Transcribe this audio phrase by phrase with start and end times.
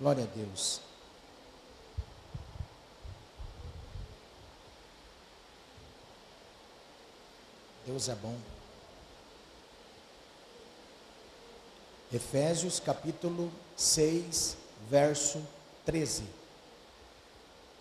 [0.00, 0.80] Glória a Deus.
[7.84, 8.34] Deus é bom.
[12.10, 14.56] Efésios capítulo 6,
[14.88, 15.46] verso
[15.84, 16.24] 13.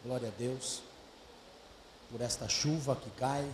[0.04, 0.82] Glória a Deus
[2.12, 3.50] por esta chuva que cai.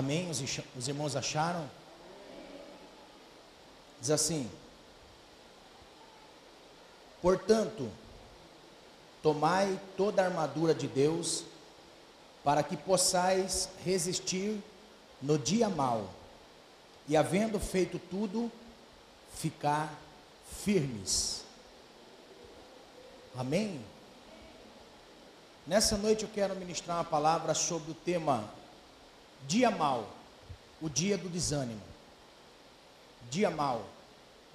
[0.00, 0.30] Amém?
[0.30, 0.42] Os,
[0.74, 1.68] os irmãos acharam?
[4.00, 4.50] Diz assim:
[7.20, 7.90] Portanto,
[9.22, 11.44] tomai toda a armadura de Deus,
[12.42, 14.62] para que possais resistir
[15.20, 16.08] no dia mau,
[17.06, 18.50] e havendo feito tudo,
[19.36, 19.92] ficar
[20.64, 21.44] firmes.
[23.36, 23.84] Amém?
[25.66, 28.59] Nessa noite eu quero ministrar uma palavra sobre o tema
[29.46, 30.08] Dia mau,
[30.80, 31.82] o dia do desânimo.
[33.30, 33.84] Dia mau,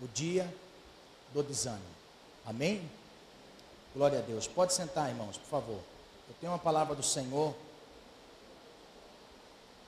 [0.02, 0.54] o dia
[1.34, 1.84] do desânimo.
[2.46, 2.90] Amém?
[3.94, 4.48] Glória a Deus.
[4.48, 5.80] Pode sentar, irmãos, por favor.
[6.28, 7.56] Eu tenho uma palavra do Senhor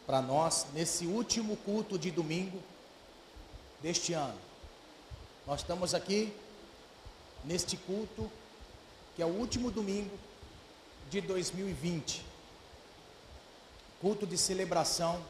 [0.06, 2.62] para nós nesse último culto de domingo
[3.82, 4.40] deste ano.
[5.46, 6.34] Nós estamos aqui
[7.44, 8.32] neste culto
[9.16, 10.18] que é o último domingo
[11.10, 12.24] de 2020.
[14.02, 15.24] Culto de celebração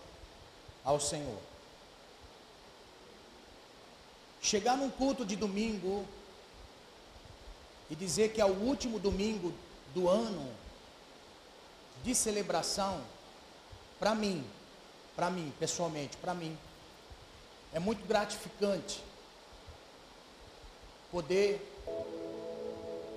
[0.83, 1.39] ao Senhor.
[4.41, 6.05] Chegar num culto de domingo
[7.89, 9.53] e dizer que é o último domingo
[9.93, 10.49] do ano
[12.03, 13.01] de celebração,
[13.99, 14.45] para mim,
[15.15, 16.57] para mim, pessoalmente, para mim,
[17.73, 19.03] é muito gratificante
[21.11, 21.61] poder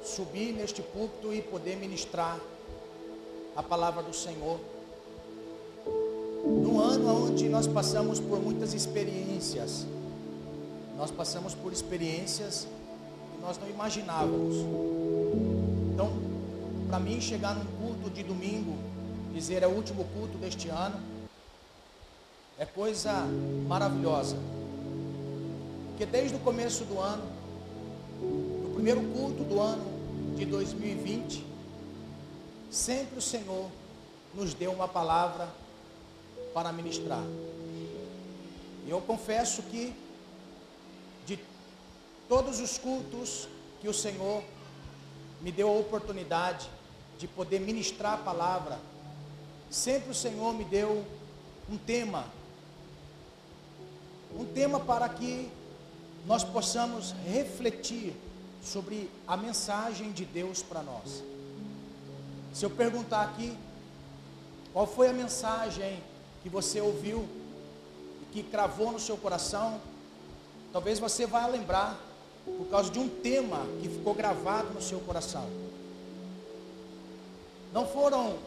[0.04, 2.40] subir neste púlpito e poder ministrar
[3.54, 4.60] a palavra do Senhor.
[6.44, 9.86] Num ano onde nós passamos por muitas experiências,
[10.96, 12.66] nós passamos por experiências
[13.34, 14.56] que nós não imaginávamos.
[15.92, 16.10] Então,
[16.88, 18.74] para mim, chegar num culto de domingo,
[19.34, 20.98] dizer é o último culto deste ano,
[22.58, 23.12] é coisa
[23.68, 24.36] maravilhosa.
[25.90, 27.22] Porque desde o começo do ano,
[28.62, 29.84] no primeiro culto do ano
[30.36, 31.44] de 2020,
[32.70, 33.66] sempre o Senhor
[34.34, 35.48] nos deu uma palavra
[36.52, 37.22] para ministrar.
[38.86, 39.94] E eu confesso que
[41.26, 41.38] de
[42.28, 43.48] todos os cultos
[43.80, 44.42] que o Senhor
[45.40, 46.68] me deu a oportunidade
[47.18, 48.78] de poder ministrar a palavra,
[49.70, 51.04] sempre o Senhor me deu
[51.68, 52.24] um tema
[54.36, 55.50] um tema para que
[56.26, 58.14] nós possamos refletir
[58.62, 61.22] sobre a mensagem de Deus para nós.
[62.52, 63.56] Se eu perguntar aqui,
[64.72, 66.02] qual foi a mensagem
[66.42, 67.28] que você ouviu
[68.32, 69.80] que cravou no seu coração,
[70.72, 71.98] talvez você vá lembrar
[72.44, 75.48] por causa de um tema que ficou gravado no seu coração.
[77.72, 78.38] Não foram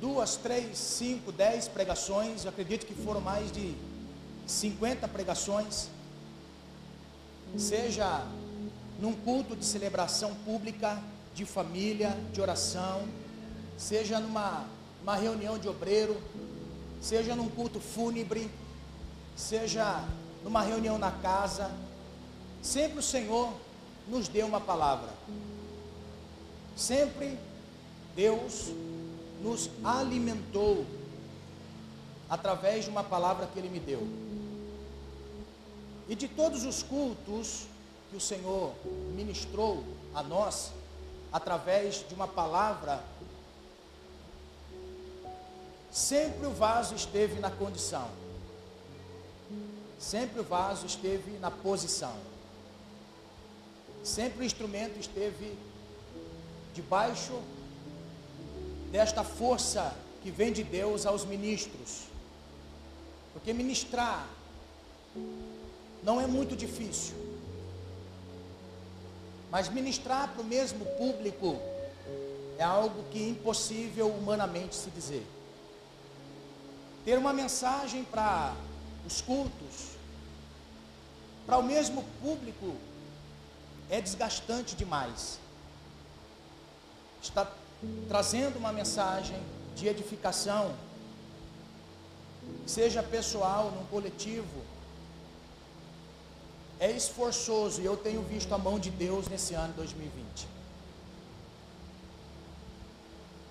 [0.00, 3.74] duas, três, cinco, dez pregações, eu acredito que foram mais de
[4.46, 5.88] 50 pregações,
[7.56, 8.24] seja
[9.00, 11.00] num culto de celebração pública,
[11.34, 13.06] de família, de oração,
[13.76, 14.66] seja numa
[15.08, 16.20] uma reunião de obreiro,
[17.00, 18.50] seja num culto fúnebre,
[19.34, 20.04] seja
[20.44, 21.70] numa reunião na casa,
[22.60, 23.50] sempre o Senhor
[24.06, 25.08] nos deu uma palavra.
[26.76, 27.38] Sempre
[28.14, 28.66] Deus
[29.42, 30.84] nos alimentou
[32.28, 34.06] através de uma palavra que Ele me deu.
[36.06, 37.64] E de todos os cultos
[38.10, 38.74] que o Senhor
[39.16, 39.82] ministrou
[40.14, 40.70] a nós,
[41.32, 43.02] através de uma palavra,
[45.90, 48.08] sempre o vaso esteve na condição,
[49.98, 52.16] sempre o vaso esteve na posição,
[54.04, 55.56] sempre o instrumento esteve
[56.74, 57.40] debaixo
[58.90, 62.04] desta força que vem de Deus aos ministros.
[63.32, 64.28] Porque ministrar
[66.02, 67.14] não é muito difícil.
[69.50, 71.58] Mas ministrar para o mesmo público
[72.58, 75.26] é algo que é impossível humanamente se dizer.
[77.04, 78.54] Ter uma mensagem para
[79.06, 79.96] os cultos,
[81.46, 82.76] para o mesmo público,
[83.88, 85.38] é desgastante demais.
[87.22, 87.50] Está
[88.08, 89.40] trazendo uma mensagem
[89.74, 90.74] de edificação,
[92.66, 94.62] seja pessoal, num coletivo,
[96.80, 100.57] é esforçoso e eu tenho visto a mão de Deus nesse ano 2020.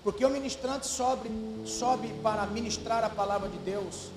[0.02, 1.30] Porque o ministrante sobe,
[1.66, 4.10] sobe para ministrar a palavra de Deus,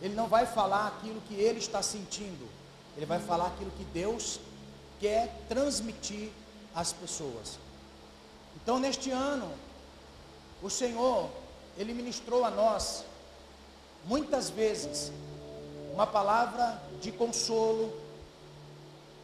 [0.00, 2.48] ele não vai falar aquilo que ele está sentindo,
[2.96, 4.40] ele vai falar aquilo que Deus
[5.00, 6.30] quer transmitir
[6.74, 7.58] às pessoas.
[8.56, 9.50] Então, neste ano,
[10.62, 11.28] o Senhor,
[11.76, 13.04] Ele ministrou a nós,
[14.04, 15.12] muitas vezes,
[15.92, 17.92] uma palavra de consolo,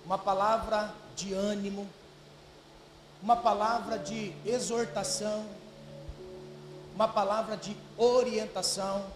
[0.05, 1.89] uma palavra de ânimo,
[3.23, 5.47] uma palavra de exortação,
[6.99, 9.06] uma palavra de orientação,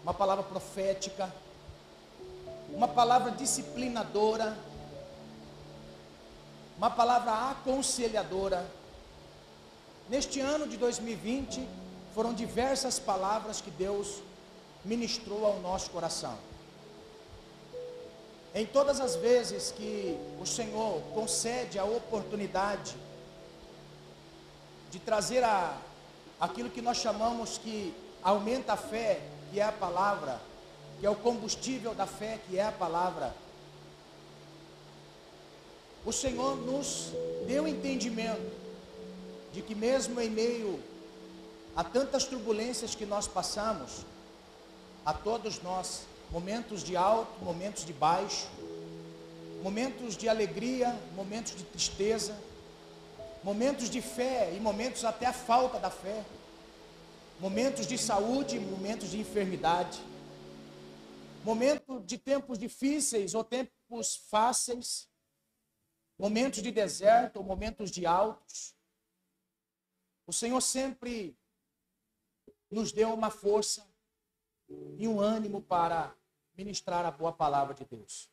[0.00, 1.28] uma palavra profética,
[2.72, 4.56] uma palavra disciplinadora,
[6.78, 8.64] uma palavra aconselhadora.
[10.08, 11.68] Neste ano de 2020,
[12.14, 14.22] foram diversas palavras que Deus
[14.84, 16.38] ministrou ao nosso coração.
[18.54, 22.94] Em todas as vezes que o Senhor concede a oportunidade
[24.92, 25.76] de trazer a,
[26.40, 29.20] aquilo que nós chamamos que aumenta a fé,
[29.50, 30.40] que é a palavra,
[30.98, 33.34] que é o combustível da fé, que é a palavra,
[36.04, 37.12] o Senhor nos
[37.46, 38.58] deu entendimento
[39.52, 40.82] de que mesmo em meio
[41.76, 44.04] a tantas turbulências que nós passamos,
[45.04, 48.48] a todos nós, momentos de alto, momentos de baixo,
[49.62, 52.34] momentos de alegria, momentos de tristeza,
[53.42, 56.24] momentos de fé e momentos até a falta da fé,
[57.38, 60.00] momentos de saúde, momentos de enfermidade,
[61.42, 65.08] momentos de tempos difíceis ou tempos fáceis,
[66.18, 68.74] momentos de deserto ou momentos de altos.
[70.26, 71.36] O Senhor sempre
[72.70, 73.88] nos deu uma força
[74.98, 76.14] e um ânimo para
[76.54, 78.30] ministrar a boa palavra de Deus.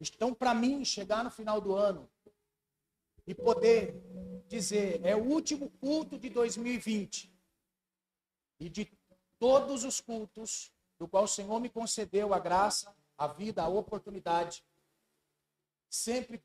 [0.00, 2.08] Então, para mim, chegar no final do ano
[3.26, 3.94] e poder
[4.48, 7.32] dizer, é o último culto de 2020
[8.60, 8.90] e de
[9.38, 14.64] todos os cultos do qual o Senhor me concedeu a graça, a vida, a oportunidade
[15.94, 16.42] sempre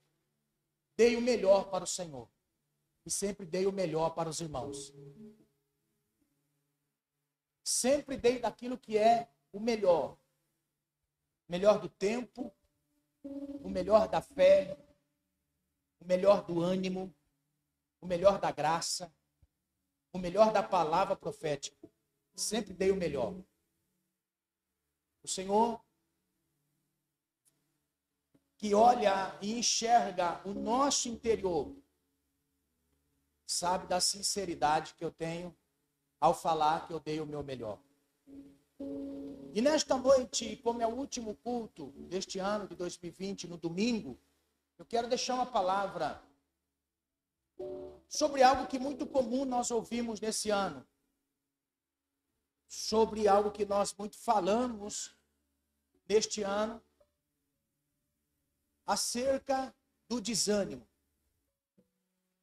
[0.96, 2.30] dei o melhor para o Senhor.
[3.06, 4.94] E sempre dei o melhor para os irmãos.
[7.64, 10.18] Sempre dei daquilo que é o melhor.
[11.48, 12.54] Melhor do tempo,
[13.24, 14.78] o melhor da fé,
[16.00, 17.14] o melhor do ânimo,
[18.02, 19.14] o melhor da graça,
[20.14, 21.78] o melhor da palavra profética.
[22.36, 23.36] Sempre dei o melhor.
[25.22, 25.82] O Senhor
[28.60, 31.74] que olha e enxerga o nosso interior,
[33.48, 35.58] sabe da sinceridade que eu tenho
[36.20, 37.80] ao falar que eu dei o meu melhor.
[39.54, 44.20] E nesta noite, como é o último culto deste ano de 2020, no domingo,
[44.80, 46.24] eu quero deixar uma palavra
[48.08, 50.88] sobre algo que muito comum nós ouvimos nesse ano.
[52.66, 55.18] Sobre algo que nós muito falamos
[56.08, 56.82] neste ano,
[58.86, 59.76] acerca
[60.08, 60.88] do desânimo.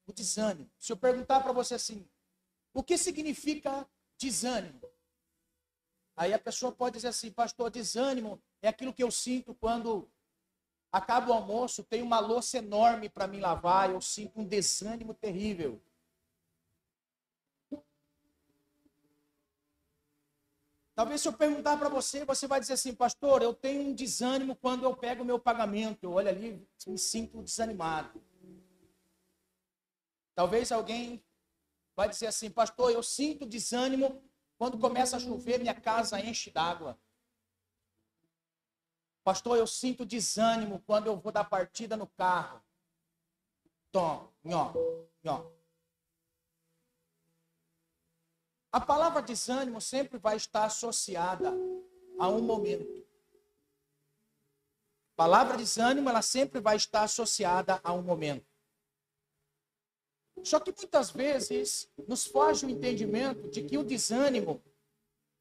[0.06, 0.70] O desânimo.
[0.78, 2.06] Se eu perguntar para você assim,
[2.74, 3.88] o que significa
[4.18, 4.82] desânimo?
[6.14, 10.10] Aí a pessoa pode dizer assim, pastor, desânimo é aquilo que eu sinto quando
[10.96, 15.80] acaba o almoço, tem uma louça enorme para me lavar, eu sinto um desânimo terrível.
[20.94, 24.56] Talvez se eu perguntar para você, você vai dizer assim, pastor, eu tenho um desânimo
[24.56, 26.04] quando eu pego o meu pagamento.
[26.04, 28.18] Eu olho ali me sinto desanimado.
[30.34, 31.22] Talvez alguém
[31.94, 34.22] vai dizer assim, pastor, eu sinto desânimo
[34.56, 36.98] quando começa a chover, minha casa enche d'água.
[39.26, 42.62] Pastor, eu sinto desânimo quando eu vou dar partida no carro.
[43.90, 44.72] Tom, nhó,
[45.20, 45.50] nhó.
[48.70, 51.52] A palavra desânimo sempre vai estar associada
[52.20, 53.04] a um momento.
[55.14, 58.46] A palavra desânimo, ela sempre vai estar associada a um momento.
[60.44, 64.62] Só que muitas vezes nos foge o entendimento de que o desânimo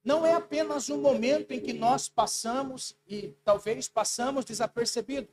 [0.06, 5.28] não é apenas um momento em que nós passamos e talvez passamos desapercebido.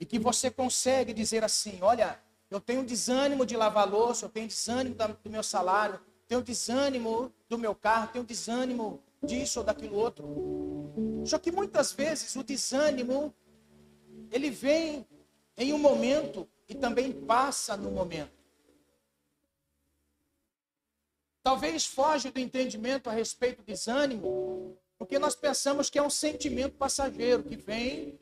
[0.00, 4.48] E que você consegue dizer assim: olha, eu tenho desânimo de lavar louça, eu tenho
[4.48, 10.26] desânimo do meu salário, tenho desânimo do meu carro, tenho desânimo disso ou daquilo outro.
[11.24, 13.32] Só que muitas vezes o desânimo
[14.32, 15.06] ele vem
[15.56, 18.41] em um momento e também passa no momento.
[21.42, 26.76] Talvez foge do entendimento a respeito do desânimo, porque nós pensamos que é um sentimento
[26.76, 28.18] passageiro que vem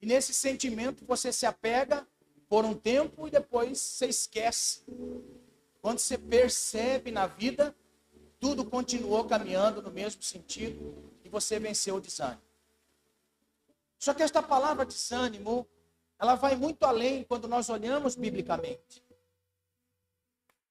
[0.00, 2.06] e nesse sentimento você se apega
[2.48, 4.82] por um tempo e depois você esquece.
[5.80, 7.74] quando você percebe na vida,
[8.38, 12.42] tudo continuou caminhando no mesmo sentido e você venceu o desânimo.
[13.98, 15.66] Só que esta palavra desânimo,
[16.18, 19.04] ela vai muito além quando nós olhamos biblicamente.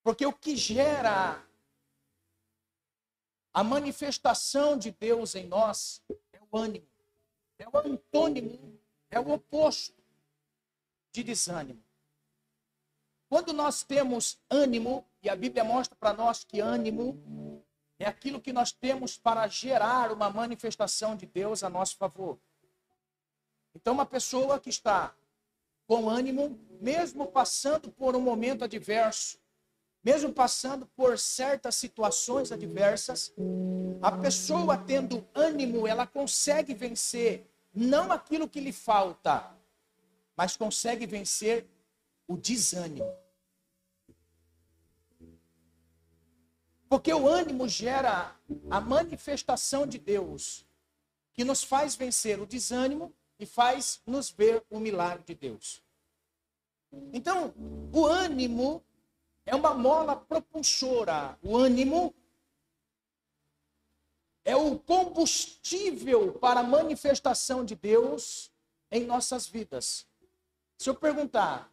[0.04, 1.42] Porque o que gera
[3.54, 6.88] a manifestação de Deus em nós é o ânimo,
[7.60, 8.80] é o antônimo,
[9.10, 10.02] é o oposto
[11.12, 11.84] de desânimo.
[13.30, 17.64] Quando nós temos ânimo, e a Bíblia mostra para nós que ânimo
[18.00, 22.40] é aquilo que nós temos para gerar uma manifestação de Deus a nosso favor.
[23.76, 25.16] Então, uma pessoa que está
[25.88, 29.38] com ânimo, mesmo passando por um momento adverso,
[30.04, 33.34] mesmo passando por certas situações adversas,
[34.02, 39.56] a pessoa tendo ânimo, ela consegue vencer não aquilo que lhe falta,
[40.36, 41.68] mas consegue vencer
[42.28, 43.16] o desânimo.
[46.90, 48.36] Porque o ânimo gera
[48.70, 50.66] a manifestação de Deus,
[51.32, 55.82] que nos faz vencer o desânimo e faz nos ver o milagre de Deus.
[57.14, 57.54] Então,
[57.94, 58.84] o ânimo
[59.52, 61.38] é uma mola propulsora.
[61.44, 62.16] O ânimo
[64.46, 68.50] é o combustível para a manifestação de Deus
[68.90, 70.08] em nossas vidas.
[70.78, 71.70] Se eu perguntar,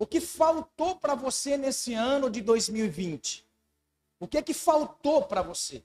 [0.00, 3.46] o que faltou para você nesse ano de 2020?
[4.18, 5.84] O que é que faltou para você?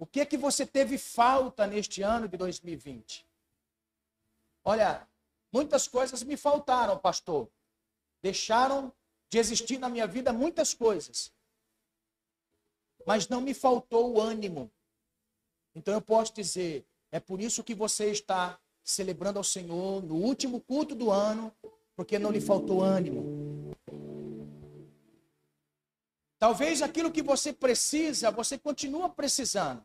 [0.00, 3.24] O que é que você teve falta neste ano de 2020?
[4.64, 5.06] Olha,
[5.52, 7.48] muitas coisas me faltaram, pastor.
[8.20, 8.92] Deixaram
[9.30, 11.32] de existir na minha vida muitas coisas.
[13.06, 14.70] Mas não me faltou o ânimo.
[15.74, 20.60] Então eu posso dizer, é por isso que você está celebrando ao Senhor no último
[20.60, 21.54] culto do ano,
[21.94, 23.72] porque não lhe faltou ânimo.
[26.36, 29.84] Talvez aquilo que você precisa, você continua precisando.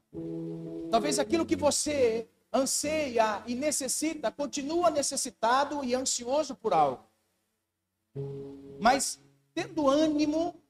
[0.90, 7.04] Talvez aquilo que você anseia e necessita, continua necessitado e ansioso por algo.
[8.80, 9.20] Mas
[9.56, 10.62] tendo ânimo,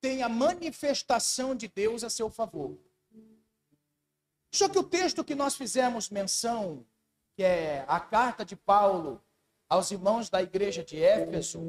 [0.00, 2.76] tem a manifestação de Deus a seu favor.
[4.52, 6.84] Só que o texto que nós fizemos menção,
[7.34, 9.22] que é a carta de Paulo
[9.68, 11.60] aos irmãos da igreja de Éfeso,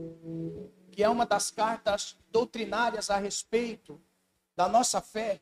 [0.91, 4.01] que é uma das cartas doutrinárias a respeito
[4.55, 5.41] da nossa fé.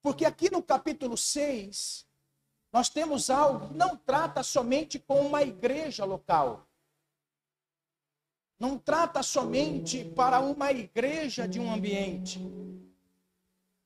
[0.00, 2.06] Porque aqui no capítulo 6,
[2.72, 6.66] nós temos algo que não trata somente com uma igreja local
[8.62, 12.40] não trata somente para uma igreja de um ambiente.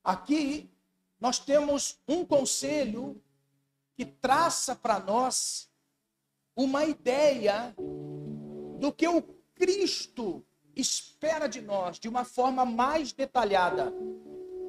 [0.03, 0.69] Aqui
[1.19, 3.19] nós temos um conselho
[3.95, 5.67] que traça para nós
[6.55, 7.73] uma ideia
[8.79, 9.23] do que o
[9.55, 13.91] Cristo espera de nós de uma forma mais detalhada.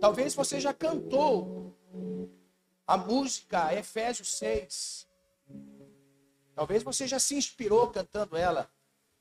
[0.01, 1.77] Talvez você já cantou
[2.87, 5.07] a música Efésios 6.
[6.55, 8.71] Talvez você já se inspirou cantando ela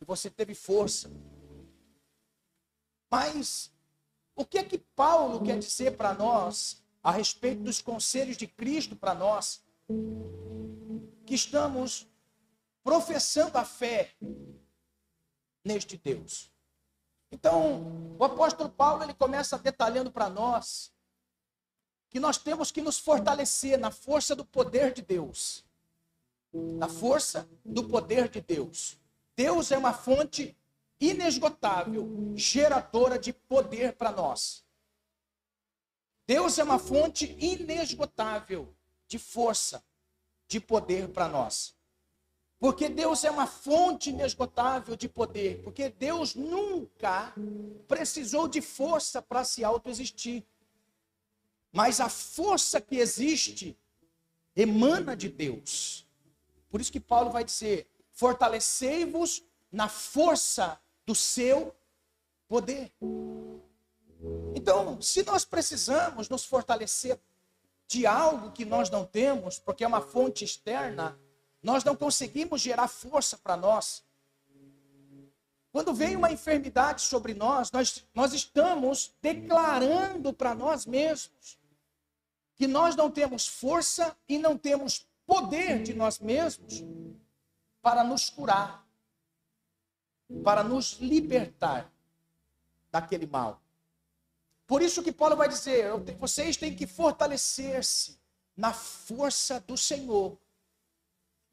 [0.01, 1.09] e você teve força.
[3.09, 3.71] Mas
[4.35, 8.95] o que é que Paulo quer dizer para nós a respeito dos conselhos de Cristo
[8.95, 9.63] para nós
[11.25, 12.07] que estamos
[12.83, 14.13] professando a fé
[15.65, 16.51] neste Deus?
[17.31, 20.93] Então, o apóstolo Paulo ele começa detalhando para nós
[22.09, 25.65] que nós temos que nos fortalecer na força do poder de Deus.
[26.53, 28.97] Na força do poder de Deus.
[29.37, 30.57] Deus é uma fonte
[30.99, 34.65] inesgotável, geradora de poder para nós.
[36.25, 38.75] Deus é uma fonte inesgotável
[39.07, 39.83] de força,
[40.47, 41.77] de poder para nós.
[42.57, 45.61] Porque Deus é uma fonte inesgotável de poder.
[45.61, 47.31] Porque Deus nunca
[47.87, 50.43] precisou de força para se autoexistir.
[51.71, 53.77] Mas a força que existe
[54.55, 56.07] emana de Deus.
[56.71, 61.73] Por isso que Paulo vai dizer: fortalecei-vos na força do seu
[62.47, 62.91] poder.
[64.55, 67.19] Então, se nós precisamos nos fortalecer
[67.87, 71.17] de algo que nós não temos, porque é uma fonte externa,
[71.61, 74.03] nós não conseguimos gerar força para nós.
[75.71, 81.59] Quando vem uma enfermidade sobre nós, nós, nós estamos declarando para nós mesmos
[82.55, 86.83] que nós não temos força e não temos poder de nós mesmos
[87.81, 88.85] para nos curar,
[90.43, 91.91] para nos libertar
[92.91, 93.61] daquele mal.
[94.65, 98.19] Por isso que Paulo vai dizer: vocês têm que fortalecer-se
[98.55, 100.37] na força do Senhor.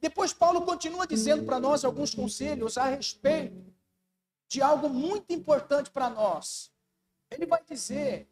[0.00, 3.72] Depois Paulo continua dizendo para nós alguns conselhos a respeito
[4.48, 6.70] de algo muito importante para nós.
[7.30, 8.28] Ele vai dizer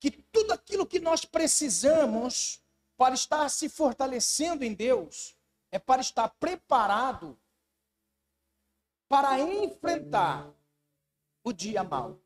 [0.00, 2.62] que tudo aquilo que nós precisamos
[2.96, 5.35] para estar se fortalecendo em Deus
[5.70, 7.38] é para estar preparado
[9.08, 10.52] para enfrentar
[11.44, 12.20] o dia mau.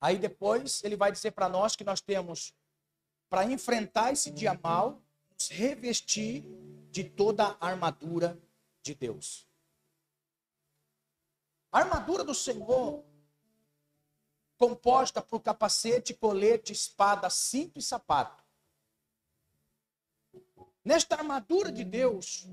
[0.00, 2.54] Aí depois ele vai dizer para nós que nós temos
[3.28, 6.44] para enfrentar esse dia mau, nos revestir
[6.90, 8.40] de toda a armadura
[8.82, 9.46] de Deus.
[11.72, 13.04] A armadura do Senhor,
[14.56, 18.45] composta por capacete, colete, espada, cinto e sapato.
[20.86, 22.46] Nesta armadura de Deus,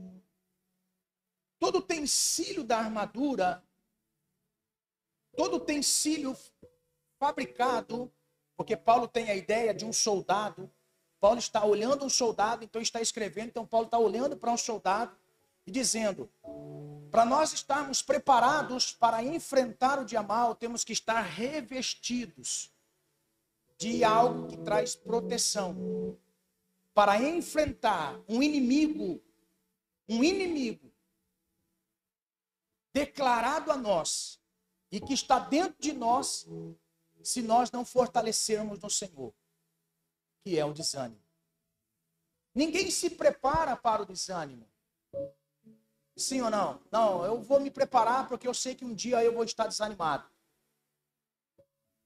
[1.59, 3.63] todo utensílio da armadura,
[5.37, 6.35] todo utensílio
[7.19, 8.11] fabricado,
[8.57, 10.67] porque Paulo tem a ideia de um soldado.
[11.19, 15.15] Paulo está olhando um soldado, então está escrevendo, então Paulo está olhando para um soldado
[15.67, 16.27] e dizendo:
[17.11, 22.73] para nós estarmos preparados para enfrentar o dia mal, temos que estar revestidos
[23.77, 26.17] de algo que traz proteção
[26.93, 29.21] para enfrentar um inimigo,
[30.07, 30.93] um inimigo
[32.93, 34.39] declarado a nós
[34.91, 36.47] e que está dentro de nós
[37.23, 39.33] se nós não fortalecermos no Senhor,
[40.43, 41.23] que é o desânimo.
[42.53, 44.69] Ninguém se prepara para o desânimo.
[46.15, 46.79] Sim ou não?
[46.91, 50.29] Não, eu vou me preparar porque eu sei que um dia eu vou estar desanimado.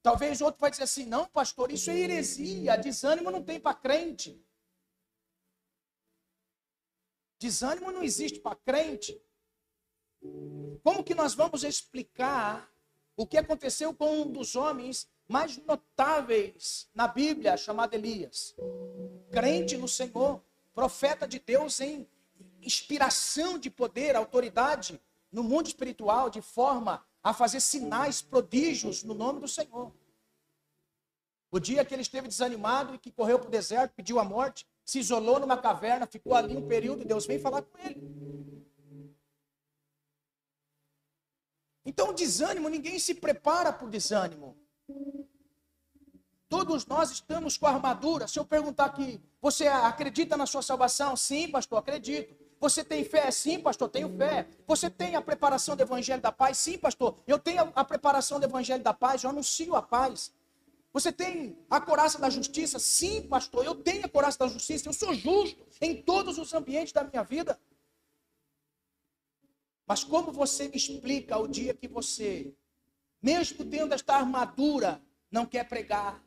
[0.01, 2.77] Talvez outro vai dizer assim: não, pastor, isso é heresia.
[2.77, 4.41] Desânimo não tem para crente.
[7.39, 9.21] Desânimo não existe para crente.
[10.83, 12.71] Como que nós vamos explicar
[13.15, 18.55] o que aconteceu com um dos homens mais notáveis na Bíblia, chamado Elias.
[19.31, 20.41] Crente no Senhor,
[20.73, 22.07] profeta de Deus em
[22.61, 25.01] inspiração de poder, autoridade
[25.31, 29.93] no mundo espiritual, de forma a fazer sinais, prodígios no nome do Senhor.
[31.51, 34.65] O dia que ele esteve desanimado e que correu para o deserto, pediu a morte,
[34.87, 38.01] se isolou numa caverna, ficou ali um período e Deus veio falar com ele.
[41.85, 44.57] Então, desânimo, ninguém se prepara para o desânimo.
[46.47, 48.29] Todos nós estamos com armadura.
[48.29, 51.17] Se eu perguntar aqui, você acredita na sua salvação?
[51.17, 52.33] Sim, pastor, acredito.
[52.57, 53.29] Você tem fé?
[53.29, 54.47] Sim, pastor, tenho fé.
[54.65, 56.57] Você tem a preparação do Evangelho da Paz?
[56.57, 60.31] Sim, pastor, eu tenho a preparação do Evangelho da Paz, eu anuncio a paz.
[60.93, 62.79] Você tem a coraça da justiça?
[62.79, 66.91] Sim, pastor, eu tenho a coraça da justiça, eu sou justo em todos os ambientes
[66.91, 67.59] da minha vida.
[69.85, 72.53] Mas como você me explica o dia que você,
[73.21, 76.26] mesmo tendo esta armadura, não quer pregar?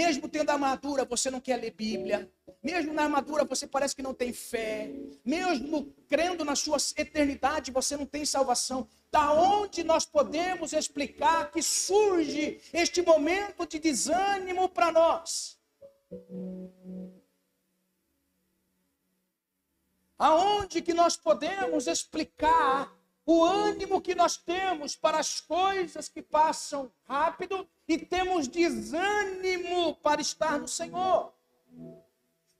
[0.00, 2.30] Mesmo tendo armadura, você não quer ler Bíblia.
[2.62, 4.90] Mesmo na armadura, você parece que não tem fé.
[5.24, 8.86] Mesmo crendo na sua eternidade, você não tem salvação.
[9.10, 15.58] Da onde nós podemos explicar que surge este momento de desânimo para nós?
[20.18, 22.94] Aonde que nós podemos explicar
[23.26, 30.20] o ânimo que nós temos para as coisas que passam rápido e temos desânimo para
[30.20, 31.32] estar no Senhor?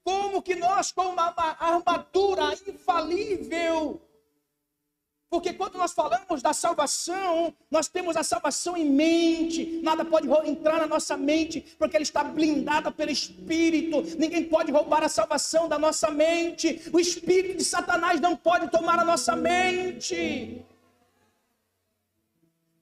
[0.03, 4.01] Como que nós, com uma armadura infalível,
[5.29, 9.81] porque quando nós falamos da salvação, nós temos a salvação em mente.
[9.83, 14.03] Nada pode entrar na nossa mente, porque ela está blindada pelo Espírito.
[14.17, 16.89] Ninguém pode roubar a salvação da nossa mente.
[16.93, 20.65] O Espírito de Satanás não pode tomar a nossa mente.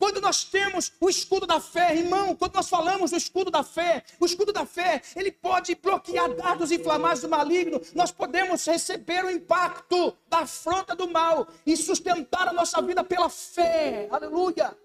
[0.05, 4.05] Quando nós temos o escudo da fé, irmão, quando nós falamos do escudo da fé,
[4.21, 7.81] o escudo da fé, ele pode bloquear dardos inflamados do maligno.
[7.95, 13.31] Nós podemos receber o impacto da afronta do mal e sustentar a nossa vida pela
[13.31, 14.07] fé.
[14.11, 14.77] Aleluia.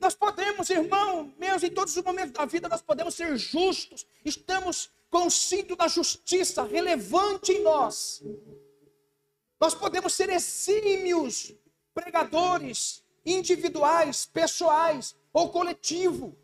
[0.00, 4.06] Nós podemos, irmão, meus, em todos os momentos da vida, nós podemos ser justos.
[4.24, 8.22] Estamos com o cinto da justiça relevante em nós.
[9.60, 11.52] Nós podemos ser exímios
[11.92, 16.36] pregadores, individuais, pessoais ou coletivo.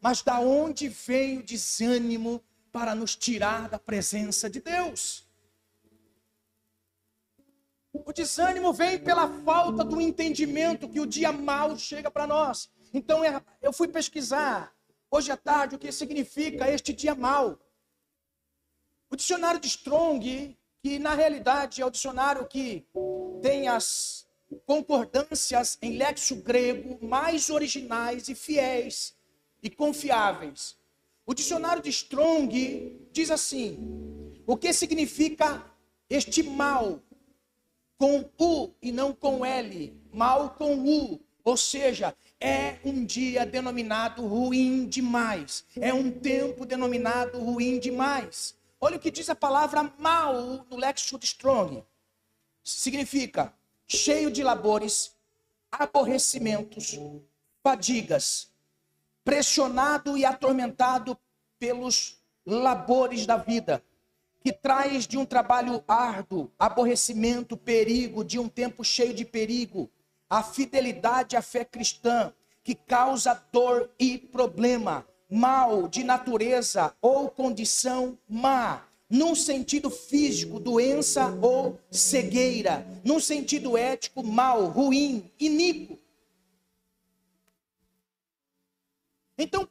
[0.00, 5.26] Mas da onde vem o desânimo para nos tirar da presença de Deus?
[7.92, 12.68] O desânimo vem pela falta do entendimento que o dia mal chega para nós.
[12.92, 14.74] Então é, eu fui pesquisar
[15.10, 17.58] hoje à tarde o que significa este dia mal.
[19.08, 22.84] O dicionário de Strong, que na realidade é o dicionário que
[23.40, 24.23] tem as
[24.66, 29.14] concordâncias em lexo grego mais originais e fiéis
[29.62, 30.76] e confiáveis.
[31.26, 35.64] O dicionário de Strong diz assim: o que significa
[36.08, 37.02] este mal?
[37.96, 41.20] com U e não com L, mal com U.
[41.42, 45.64] Ou seja, é um dia denominado ruim demais.
[45.76, 48.54] É um tempo denominado ruim demais.
[48.80, 51.84] Olha o que diz a palavra mal no Lexicon Strong.
[52.62, 53.54] Significa
[53.94, 55.14] cheio de labores,
[55.70, 56.98] aborrecimentos,
[57.62, 58.52] fadigas,
[59.24, 61.16] pressionado e atormentado
[61.58, 63.82] pelos labores da vida,
[64.40, 69.90] que traz de um trabalho árduo, aborrecimento, perigo, de um tempo cheio de perigo,
[70.28, 78.18] a fidelidade à fé cristã, que causa dor e problema, mal de natureza ou condição
[78.28, 78.82] má,
[79.14, 85.96] num sentido físico, doença ou cegueira, num sentido ético, mal, ruim, iníquo.
[89.38, 89.68] Então,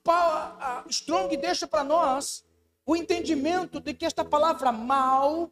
[0.87, 2.45] Strong deixa para nós
[2.85, 5.51] o entendimento de que esta palavra mal,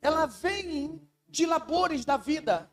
[0.00, 2.70] ela vem de labores da vida,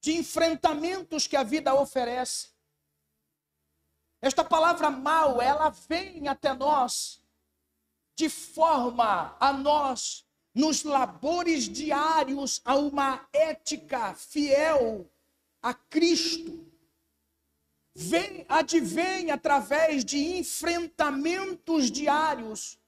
[0.00, 2.54] de enfrentamentos que a vida oferece.
[4.22, 7.22] Esta palavra mal, ela vem até nós
[8.16, 10.24] de forma a nós,
[10.54, 15.10] nos labores diários, a uma ética fiel
[15.64, 16.70] a Cristo
[17.94, 22.78] vem, advém através de enfrentamentos diários,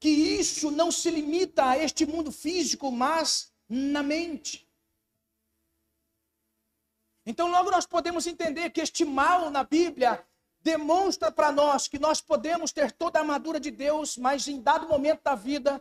[0.00, 4.66] que isso não se limita a este mundo físico, mas na mente.
[7.26, 10.24] Então, logo nós podemos entender que este mal na Bíblia
[10.66, 14.88] demonstra para nós que nós podemos ter toda a armadura de Deus, mas em dado
[14.88, 15.80] momento da vida,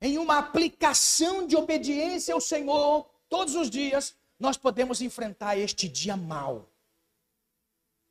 [0.00, 6.16] em uma aplicação de obediência ao Senhor todos os dias, nós podemos enfrentar este dia
[6.16, 6.68] mal.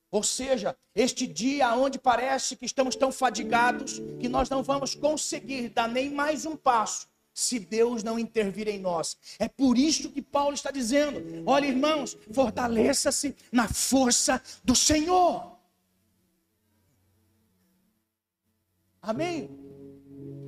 [0.10, 5.68] Ou seja, este dia onde parece que estamos tão fadigados que nós não vamos conseguir
[5.68, 9.18] dar nem mais um passo se Deus não intervir em nós.
[9.38, 15.60] É por isso que Paulo está dizendo: olha, irmãos, fortaleça-se na força do Senhor.
[19.02, 19.50] Amém?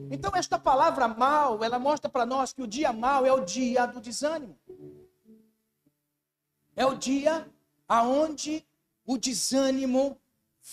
[0.10, 3.86] Então, esta palavra mal, ela mostra para nós que o dia mal é o dia
[3.86, 4.58] do desânimo.
[6.74, 7.52] É o dia
[7.86, 8.66] aonde
[9.06, 10.18] o desânimo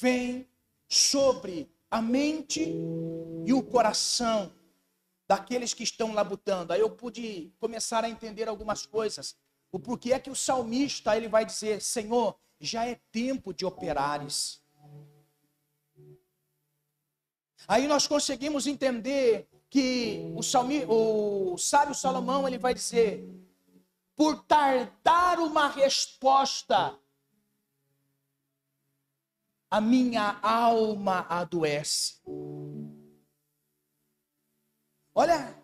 [0.01, 0.49] vem
[0.89, 2.73] sobre a mente
[3.45, 4.53] e o coração
[5.27, 6.73] daqueles que estão labutando.
[6.73, 9.37] Aí eu pude começar a entender algumas coisas.
[9.73, 14.63] O porquê é que o salmista ele vai dizer: Senhor, já é tempo de operares.
[17.67, 23.27] Aí nós conseguimos entender que o, salmi, o sábio Salomão ele vai dizer:
[24.15, 26.97] por tardar uma resposta,
[29.71, 32.21] a minha alma adoece.
[35.15, 35.57] Olha,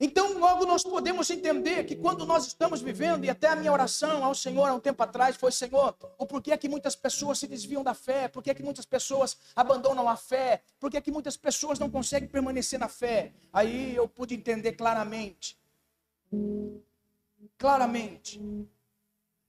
[0.00, 4.24] então logo nós podemos entender que quando nós estamos vivendo, e até a minha oração
[4.24, 7.46] ao Senhor há um tempo atrás foi, Senhor, o porquê é que muitas pessoas se
[7.46, 11.36] desviam da fé, porquê é que muitas pessoas abandonam a fé, porquê é que muitas
[11.36, 13.34] pessoas não conseguem permanecer na fé.
[13.52, 15.58] Aí eu pude entender claramente
[17.56, 18.40] claramente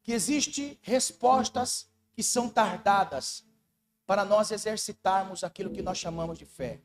[0.02, 3.46] que existe respostas que são tardadas
[4.06, 6.82] para nós exercitarmos aquilo que nós chamamos de fé.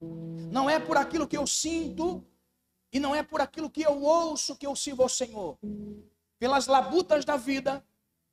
[0.00, 2.24] Não é por aquilo que eu sinto
[2.92, 5.58] e não é por aquilo que eu ouço que eu sirvo ao Senhor.
[6.38, 7.84] Pelas labutas da vida,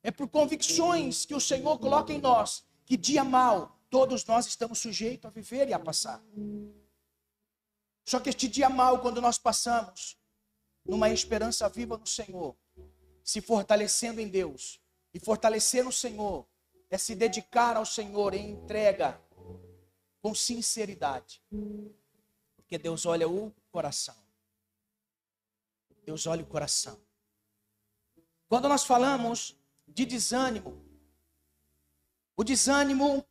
[0.03, 4.79] é por convicções que o Senhor coloca em nós, que dia mal todos nós estamos
[4.79, 6.23] sujeitos a viver e a passar.
[8.05, 10.17] Só que este dia mal, quando nós passamos
[10.85, 12.55] numa esperança viva no Senhor,
[13.23, 14.81] se fortalecendo em Deus,
[15.13, 16.45] e fortalecer no Senhor
[16.89, 19.19] é se dedicar ao Senhor em entrega
[20.21, 21.41] com sinceridade.
[22.55, 24.15] Porque Deus olha o coração.
[26.05, 26.99] Deus olha o coração.
[28.47, 29.55] Quando nós falamos
[29.87, 30.85] de desânimo,
[32.35, 33.25] o desânimo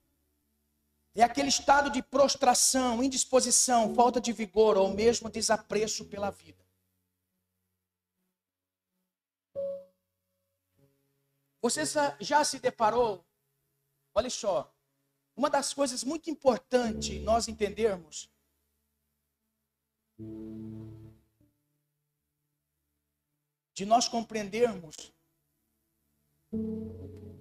[1.15, 6.65] é aquele estado de prostração, indisposição, falta de vigor ou mesmo desapreço pela vida.
[11.61, 11.83] Você
[12.21, 13.25] já se deparou?
[14.15, 14.73] Olha só,
[15.41, 18.31] uma das coisas muito importantes nós entendermos
[23.73, 24.95] de nós compreendermos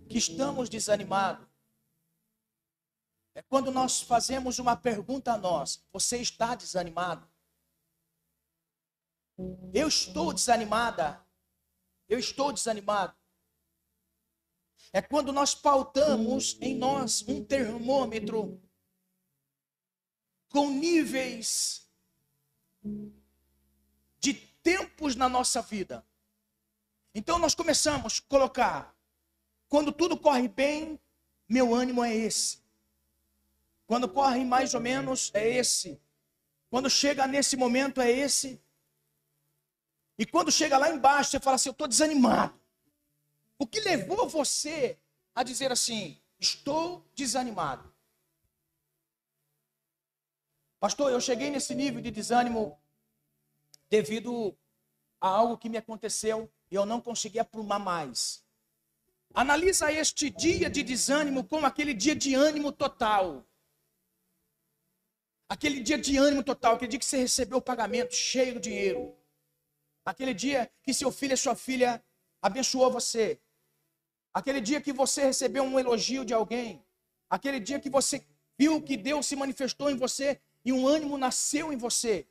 [0.08, 1.46] que estamos desanimados
[3.36, 7.30] é quando nós fazemos uma pergunta a nós: você está desanimado?
[9.74, 11.22] Eu estou desanimada.
[12.08, 13.19] Eu estou desanimado.
[14.92, 18.60] É quando nós pautamos em nós um termômetro
[20.50, 21.88] com níveis
[24.20, 26.06] de tempos na nossa vida.
[27.14, 28.96] Então nós começamos a colocar,
[29.68, 31.00] quando tudo corre bem,
[31.48, 32.60] meu ânimo é esse.
[33.86, 36.00] Quando corre mais ou menos, é esse.
[36.70, 38.62] Quando chega nesse momento, é esse.
[40.18, 42.60] E quando chega lá embaixo, você fala assim: Eu estou desanimado.
[43.60, 44.98] O que levou você
[45.36, 47.94] a dizer assim: Estou desanimado?
[50.80, 52.82] Pastor, eu cheguei nesse nível de desânimo
[53.90, 54.58] devido
[55.20, 58.46] a algo que me aconteceu e eu não consegui aprumar mais.
[59.34, 63.46] Analisa este dia de desânimo como aquele dia de ânimo total.
[65.50, 69.18] Aquele dia de ânimo total, aquele dia que você recebeu o pagamento cheio de dinheiro.
[70.06, 72.02] Aquele dia que seu filho e sua filha
[72.42, 73.40] abençoou você.
[74.34, 76.84] Aquele dia que você recebeu um elogio de alguém.
[77.30, 78.26] Aquele dia que você
[78.58, 82.28] viu que Deus se manifestou em você e um ânimo nasceu em você.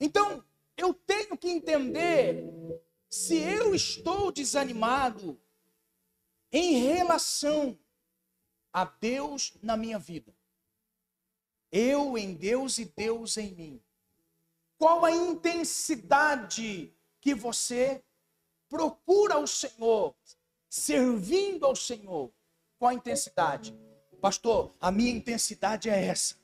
[0.00, 0.44] Então,
[0.76, 2.44] eu tenho que entender
[3.08, 5.40] se eu estou desanimado
[6.52, 7.78] em relação
[8.72, 10.34] a Deus na minha vida.
[11.70, 13.82] Eu em Deus e Deus em mim.
[14.78, 18.02] Qual a intensidade que você
[18.68, 20.14] procura o Senhor,
[20.68, 22.32] servindo ao Senhor?
[22.78, 23.76] Qual a intensidade?
[24.20, 26.36] Pastor, a minha intensidade é essa.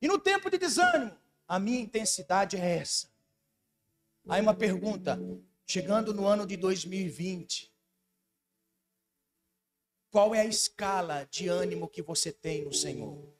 [0.00, 3.10] E no tempo de desânimo, a minha intensidade é essa.
[4.28, 5.18] Aí uma pergunta,
[5.66, 7.72] chegando no ano de 2020,
[10.10, 13.34] qual é a escala de ânimo que você tem no Senhor?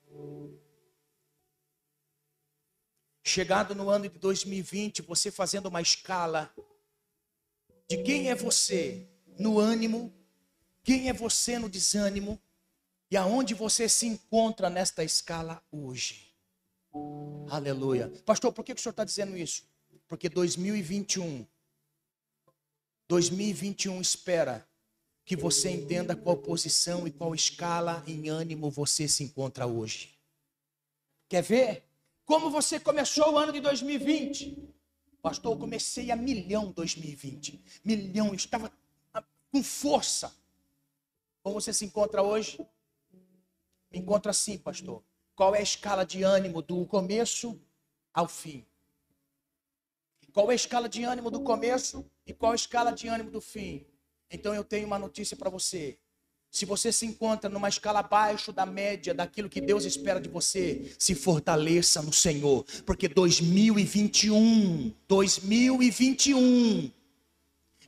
[3.22, 6.52] Chegado no ano de 2020, você fazendo uma escala
[7.86, 9.06] de quem é você
[9.38, 10.12] no ânimo,
[10.82, 12.40] quem é você no desânimo
[13.10, 16.34] e aonde você se encontra nesta escala hoje.
[17.50, 18.12] Aleluia.
[18.24, 19.64] Pastor, por que o senhor está dizendo isso?
[20.06, 21.46] Porque 2021,
[23.06, 24.66] 2021 espera
[25.24, 30.14] que você entenda qual posição e qual escala em ânimo você se encontra hoje.
[31.28, 31.84] Quer ver?
[32.24, 34.68] Como você começou o ano de 2020?
[35.20, 37.62] Pastor, eu comecei a milhão 2020.
[37.84, 38.72] Milhão, estava
[39.50, 40.34] com força.
[41.42, 42.58] Como você se encontra hoje?
[43.90, 45.02] Me encontra assim, pastor.
[45.34, 47.60] Qual é a escala de ânimo do começo
[48.12, 48.66] ao fim?
[50.32, 53.40] Qual é a escala de ânimo do começo e qual a escala de ânimo do
[53.40, 53.86] fim?
[54.30, 55.98] Então eu tenho uma notícia para você.
[56.50, 60.94] Se você se encontra numa escala abaixo da média daquilo que Deus espera de você,
[60.98, 66.90] se fortaleça no Senhor, porque 2021, 2021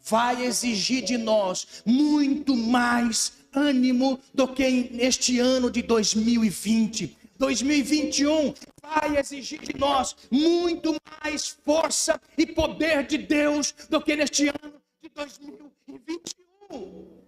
[0.03, 7.19] vai exigir de nós muito mais ânimo do que neste ano de 2020.
[7.39, 14.49] 2021 vai exigir de nós muito mais força e poder de Deus do que neste
[14.49, 17.21] ano de 2021.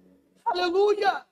[0.44, 1.26] Aleluia!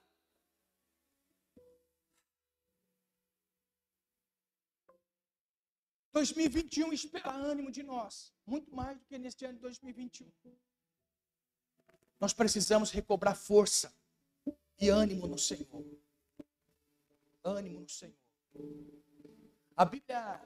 [6.13, 10.29] ...2021 espera ânimo de nós, muito mais do que neste ano de 2021.
[12.21, 13.91] Nós precisamos recobrar força
[14.79, 15.83] e ânimo no Senhor.
[17.43, 18.15] Ânimo no Senhor.
[19.75, 20.39] A Bíblia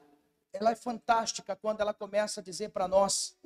[0.54, 3.38] ela é fantástica quando ela começa a dizer para nós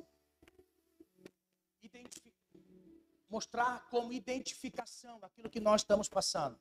[3.29, 6.59] mostrar como identificação aquilo que nós estamos passando.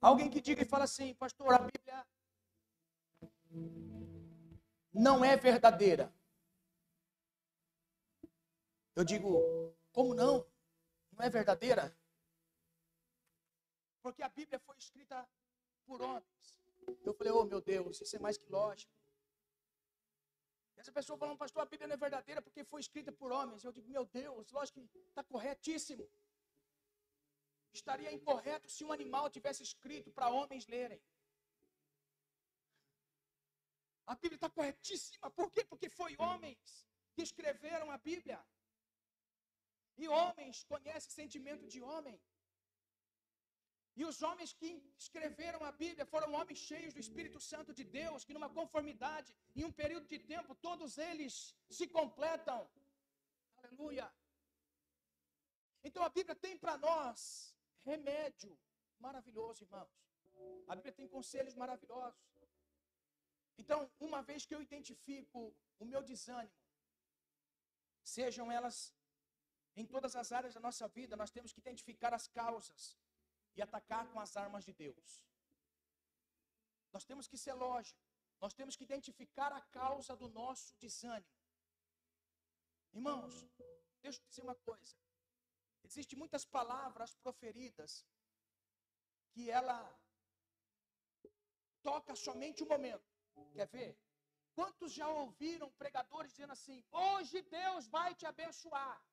[0.00, 2.06] Alguém que diga e fala assim, pastor, a Bíblia
[4.92, 6.10] não é verdadeira.
[8.96, 10.44] Eu digo, como não?
[11.12, 11.96] Não é verdadeira?
[14.02, 15.26] Porque a Bíblia foi escrita
[15.86, 16.46] por homens.
[17.06, 18.92] Eu falei, oh meu Deus, isso é mais que lógico.
[20.76, 23.62] Essa pessoa falando, pastor, a Bíblia não é verdadeira porque foi escrita por homens.
[23.62, 26.10] Eu digo, meu Deus, lógico que está corretíssimo.
[27.72, 31.00] Estaria incorreto se um animal tivesse escrito para homens lerem.
[34.06, 35.30] A Bíblia está corretíssima.
[35.30, 35.64] Por quê?
[35.64, 38.44] Porque foi homens que escreveram a Bíblia.
[39.96, 42.16] E homens conhecem sentimento de homem.
[43.96, 48.24] E os homens que escreveram a Bíblia foram homens cheios do Espírito Santo de Deus,
[48.24, 52.60] que numa conformidade, em um período de tempo, todos eles se completam.
[53.62, 54.06] Aleluia.
[55.84, 57.18] Então a Bíblia tem para nós
[57.84, 58.52] remédio
[58.98, 59.94] maravilhoso, irmãos.
[60.66, 62.20] A Bíblia tem conselhos maravilhosos.
[63.56, 65.40] Então, uma vez que eu identifico
[65.78, 66.58] o meu desânimo,
[68.02, 68.92] sejam elas
[69.76, 72.96] em todas as áreas da nossa vida, nós temos que identificar as causas
[73.56, 75.24] e atacar com as armas de Deus.
[76.92, 78.00] Nós temos que ser lógico.
[78.40, 81.38] Nós temos que identificar a causa do nosso desânimo.
[82.92, 83.34] Irmãos,
[84.00, 84.96] deixa eu dizer uma coisa.
[85.82, 88.06] Existem muitas palavras proferidas
[89.32, 89.78] que ela
[91.82, 93.08] toca somente um momento.
[93.52, 93.98] Quer ver?
[94.54, 99.04] Quantos já ouviram pregadores dizendo assim: hoje Deus vai te abençoar?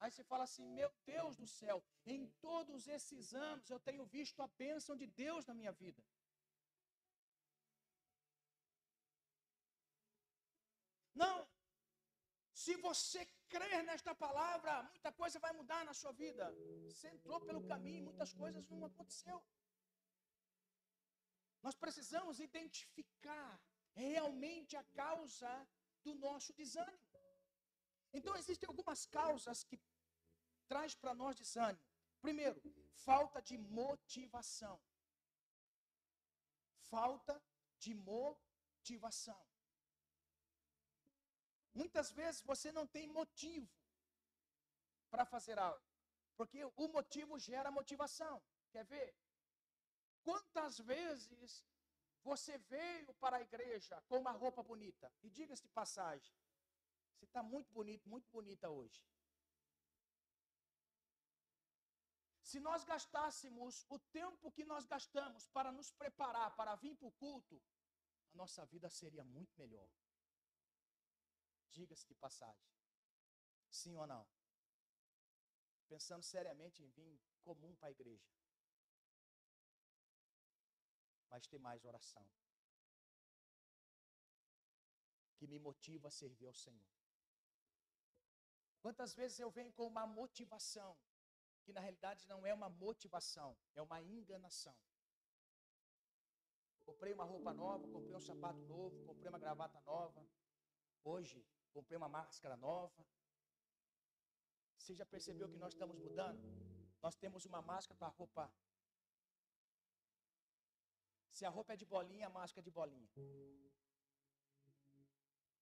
[0.00, 4.40] Aí você fala assim: meu Deus do céu, em todos esses anos eu tenho visto
[4.42, 6.02] a bênção de Deus na minha vida.
[11.14, 11.48] Não,
[12.52, 16.44] se você crer nesta palavra, muita coisa vai mudar na sua vida.
[16.88, 19.38] Você entrou pelo caminho, muitas coisas não aconteceu.
[21.62, 23.50] Nós precisamos identificar
[23.94, 25.52] realmente a causa
[26.04, 27.03] do nosso desânimo.
[28.16, 29.78] Então existem algumas causas que
[30.68, 31.84] traz para nós desânimo.
[32.22, 32.60] Primeiro,
[33.08, 34.80] falta de motivação.
[36.92, 37.42] Falta
[37.80, 39.40] de motivação.
[41.74, 43.68] Muitas vezes você não tem motivo
[45.10, 45.84] para fazer algo,
[46.36, 48.40] porque o motivo gera motivação.
[48.70, 49.14] Quer ver?
[50.22, 51.64] Quantas vezes
[52.22, 55.12] você veio para a igreja com uma roupa bonita?
[55.20, 56.32] E diga-se de passagem,
[57.24, 59.02] você está muito bonito, muito bonita hoje.
[62.42, 67.12] Se nós gastássemos o tempo que nós gastamos para nos preparar para vir para o
[67.12, 67.60] culto,
[68.34, 69.88] a nossa vida seria muito melhor.
[71.70, 72.70] Diga-se de passagem.
[73.70, 74.26] Sim ou não?
[75.88, 78.34] Pensando seriamente em vir comum para a igreja
[81.34, 82.24] mas ter mais oração.
[85.36, 87.03] Que me motiva a servir ao Senhor.
[88.84, 90.94] Quantas vezes eu venho com uma motivação,
[91.62, 94.76] que na realidade não é uma motivação, é uma enganação.
[96.84, 100.22] Comprei uma roupa nova, comprei um sapato novo, comprei uma gravata nova.
[101.02, 101.42] Hoje,
[101.72, 103.06] comprei uma máscara nova.
[104.76, 106.42] Você já percebeu que nós estamos mudando?
[107.00, 108.52] Nós temos uma máscara para roupa
[111.30, 113.10] se a roupa é de bolinha, a máscara é de bolinha.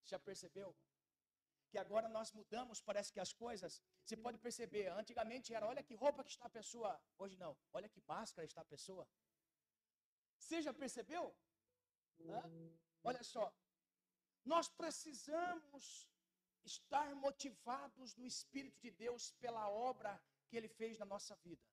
[0.03, 0.77] Já percebeu?
[1.73, 3.73] Que agora nós mudamos, parece que as coisas.
[4.05, 6.91] Você pode perceber, antigamente era, olha que roupa que está a pessoa.
[7.23, 9.05] Hoje não, olha que máscara está a pessoa.
[10.39, 11.25] Você já percebeu?
[12.21, 12.43] Hã?
[13.03, 13.45] Olha só,
[14.45, 15.85] nós precisamos
[16.73, 20.13] estar motivados no Espírito de Deus pela obra
[20.47, 21.67] que Ele fez na nossa vida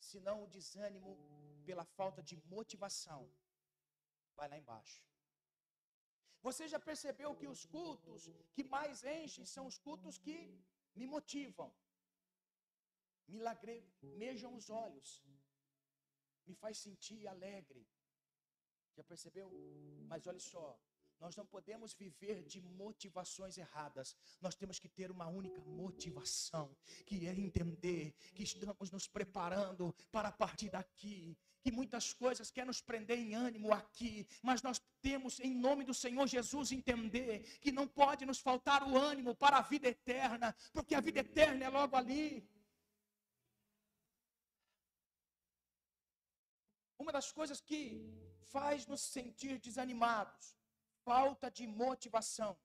[0.00, 1.16] senão o desânimo
[1.64, 3.30] pela falta de motivação
[4.34, 5.02] vai lá embaixo.
[6.42, 10.36] Você já percebeu que os cultos que mais enchem são os cultos que
[10.94, 11.72] me motivam,
[13.26, 13.38] me
[14.58, 15.22] os olhos,
[16.46, 17.86] me faz sentir alegre.
[18.96, 19.50] Já percebeu?
[20.08, 20.80] Mas olha só,
[21.20, 24.16] nós não podemos viver de motivações erradas.
[24.40, 30.30] Nós temos que ter uma única motivação, que é entender que estamos nos preparando para
[30.30, 31.36] partir daqui.
[31.62, 35.94] Que muitas coisas querem nos prender em ânimo aqui, mas nós temos, em nome do
[35.94, 40.94] Senhor Jesus, entender que não pode nos faltar o ânimo para a vida eterna, porque
[40.94, 42.48] a vida eterna é logo ali.
[46.98, 47.78] Uma das coisas que
[48.50, 50.56] faz nos sentir desanimados
[51.04, 52.58] falta de motivação.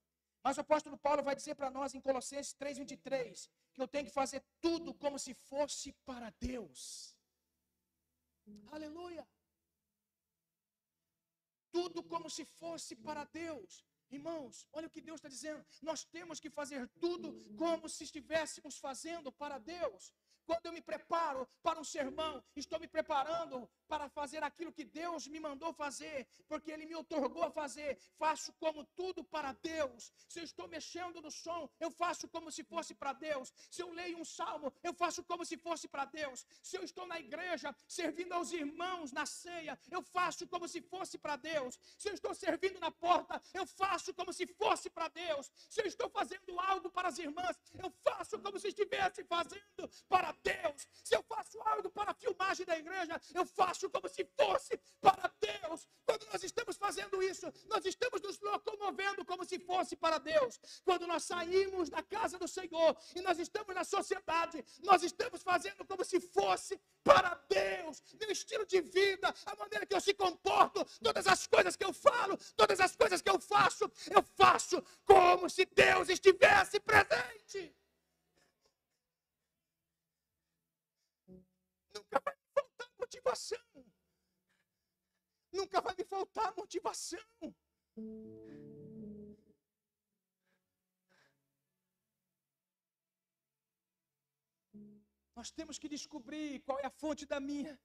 [0.43, 4.11] Mas o apóstolo Paulo vai dizer para nós em Colossenses 3:23 que eu tenho que
[4.11, 7.12] fazer tudo como se fosse para Deus.
[8.71, 9.27] Aleluia.
[11.71, 13.83] Tudo como se fosse para Deus.
[14.09, 15.65] Irmãos, olha o que Deus está dizendo.
[15.81, 17.27] Nós temos que fazer tudo
[17.57, 20.13] como se estivéssemos fazendo para Deus.
[20.45, 25.27] Quando eu me preparo para um sermão, estou me preparando para fazer aquilo que Deus
[25.27, 27.97] me mandou fazer, porque Ele me otorgou a fazer.
[28.17, 30.11] Faço como tudo para Deus.
[30.27, 33.53] Se eu estou mexendo no som, eu faço como se fosse para Deus.
[33.69, 36.45] Se eu leio um salmo, eu faço como se fosse para Deus.
[36.61, 41.17] Se eu estou na igreja servindo aos irmãos na ceia, eu faço como se fosse
[41.17, 41.79] para Deus.
[41.97, 45.51] Se eu estou servindo na porta, eu faço como se fosse para Deus.
[45.69, 50.32] Se eu estou fazendo algo para as irmãs, eu faço como se estivesse fazendo para
[50.43, 50.87] Deus.
[51.03, 55.31] Se eu faço algo para a filmagem da igreja, eu faço como se fosse para
[55.39, 55.87] Deus.
[56.05, 60.59] Quando nós estamos fazendo isso, nós estamos nos locomovendo como se fosse para Deus.
[60.83, 65.85] Quando nós saímos da casa do Senhor e nós estamos na sociedade, nós estamos fazendo
[65.85, 68.01] como se fosse para Deus.
[68.19, 71.93] Meu estilo de vida, a maneira que eu se comporto, todas as coisas que eu
[71.93, 77.75] falo, todas as coisas que eu faço, eu faço como se Deus estivesse presente.
[83.13, 83.85] Motivação.
[85.51, 87.19] Nunca vai me faltar motivação.
[95.35, 97.79] Nós temos que descobrir qual é a fonte da minha,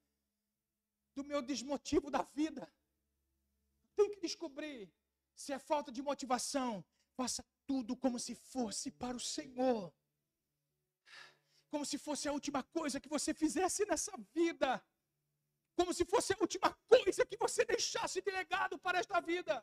[1.15, 2.73] do meu desmotivo da vida.
[3.97, 4.93] Tem que descobrir
[5.35, 6.85] se é falta de motivação.
[7.15, 9.93] Faça tudo como se fosse para o Senhor.
[11.69, 14.83] Como se fosse a última coisa que você fizesse nessa vida.
[15.79, 19.55] Como se fosse a última coisa que você deixasse de legado para esta vida.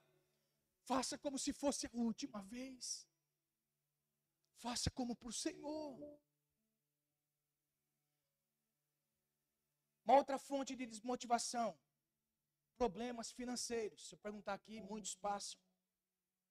[0.92, 3.06] Faça como se fosse a última vez.
[4.66, 5.98] Faça como para o Senhor.
[10.06, 11.70] Uma outra fonte de desmotivação:
[12.78, 14.08] problemas financeiros.
[14.08, 15.60] Se eu perguntar aqui, muitos passam.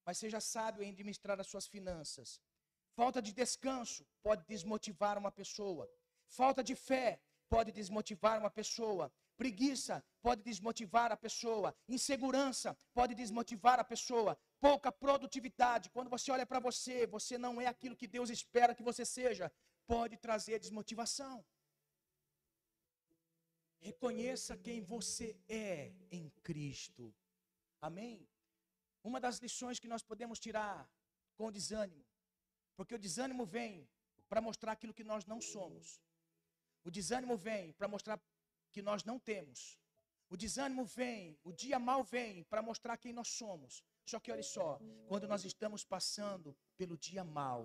[0.04, 2.38] Mas seja sábio em administrar as suas finanças.
[3.00, 5.90] Falta de descanso pode desmotivar uma pessoa.
[6.28, 7.08] Falta de fé
[7.48, 9.10] pode desmotivar uma pessoa.
[9.36, 11.74] Preguiça pode desmotivar a pessoa.
[11.88, 14.38] Insegurança pode desmotivar a pessoa.
[14.60, 15.90] Pouca produtividade.
[15.90, 19.52] Quando você olha para você, você não é aquilo que Deus espera que você seja.
[19.86, 21.44] Pode trazer desmotivação.
[23.80, 27.14] Reconheça quem você é em Cristo.
[27.80, 28.26] Amém?
[29.02, 30.90] Uma das lições que nós podemos tirar
[31.36, 32.06] com o desânimo,
[32.76, 33.86] porque o desânimo vem
[34.30, 36.00] para mostrar aquilo que nós não somos.
[36.82, 38.18] O desânimo vem para mostrar
[38.74, 39.58] que nós não temos.
[40.28, 43.82] O desânimo vem, o dia mal vem para mostrar quem nós somos.
[44.04, 47.60] Só que olha só, quando nós estamos passando pelo dia mal,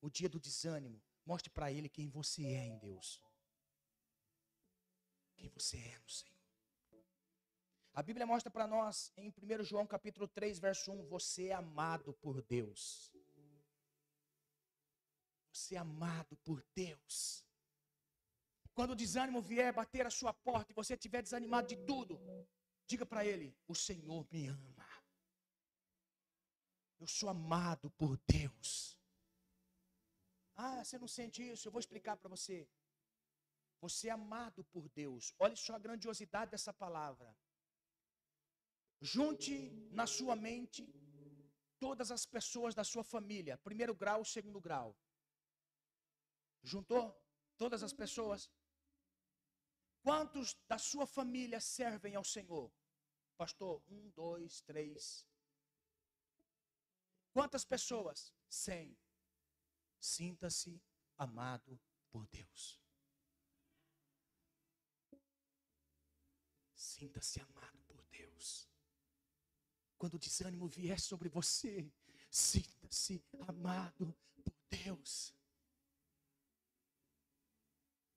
[0.00, 3.20] o dia do desânimo, mostre para ele quem você é em Deus
[5.42, 6.32] quem você é no Senhor.
[7.94, 12.14] A Bíblia mostra para nós em 1 João capítulo 3, verso 1, você é amado
[12.14, 13.12] por Deus.
[15.52, 17.44] Você é amado por Deus.
[18.74, 22.18] Quando o desânimo vier bater a sua porta e você estiver desanimado de tudo,
[22.86, 24.88] diga para ele: O Senhor me ama.
[26.98, 28.96] Eu sou amado por Deus.
[30.54, 31.66] Ah, você não sente isso?
[31.66, 32.68] Eu vou explicar para você.
[33.80, 35.34] Você é amado por Deus.
[35.38, 37.36] Olhe só a grandiosidade dessa palavra.
[39.00, 39.54] Junte
[39.90, 40.82] na sua mente
[41.80, 44.96] todas as pessoas da sua família, primeiro grau, segundo grau.
[46.62, 47.04] Juntou
[47.56, 48.48] todas as pessoas?
[50.02, 52.72] Quantos da sua família servem ao Senhor?
[53.36, 55.24] Pastor, um, dois, três.
[57.32, 58.34] Quantas pessoas?
[58.48, 58.98] Cem.
[60.00, 60.82] Sinta-se
[61.16, 61.80] amado
[62.10, 62.82] por Deus.
[66.74, 68.68] Sinta-se amado por Deus.
[69.96, 71.90] Quando o desânimo vier sobre você,
[72.28, 75.32] sinta-se amado por Deus.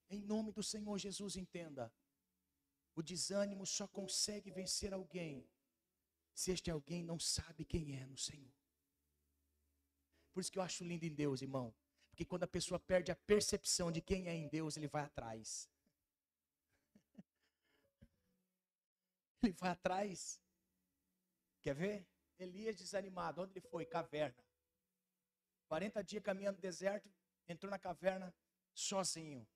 [0.09, 1.91] Em nome do Senhor Jesus, entenda.
[2.95, 5.49] O desânimo só consegue vencer alguém
[6.33, 8.53] se este alguém não sabe quem é no Senhor.
[10.33, 11.73] Por isso que eu acho lindo em Deus, irmão.
[12.09, 15.69] Porque quando a pessoa perde a percepção de quem é em Deus, ele vai atrás.
[19.43, 20.41] Ele vai atrás.
[21.61, 22.07] Quer ver?
[22.39, 23.41] Elias desanimado.
[23.41, 23.85] Onde ele foi?
[23.85, 24.43] Caverna.
[25.67, 27.09] 40 dias caminhando no deserto,
[27.47, 28.33] entrou na caverna
[28.73, 29.47] sozinho.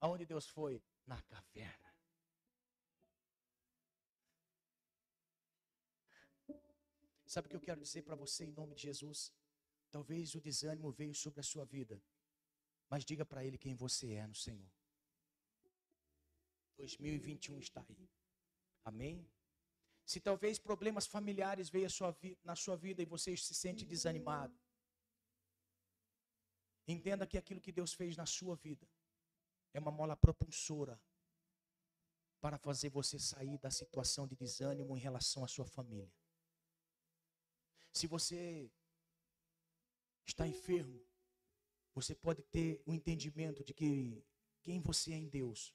[0.00, 0.82] Aonde Deus foi?
[1.06, 1.90] Na caverna.
[7.26, 9.32] Sabe o que eu quero dizer para você em nome de Jesus?
[9.90, 12.02] Talvez o desânimo veio sobre a sua vida,
[12.88, 14.70] mas diga para ele quem você é no Senhor.
[16.76, 18.08] 2021 está aí.
[18.84, 19.30] Amém?
[20.04, 24.58] Se talvez problemas familiares veio sua na sua vida e você se sente desanimado,
[26.88, 28.88] entenda que aquilo que Deus fez na sua vida
[29.72, 31.00] é uma mola propulsora
[32.40, 36.12] para fazer você sair da situação de desânimo em relação à sua família.
[37.92, 38.70] Se você
[40.26, 41.04] está enfermo,
[41.94, 44.24] você pode ter o um entendimento de que
[44.62, 45.74] quem você é em Deus